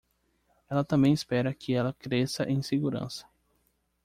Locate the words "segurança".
2.63-3.23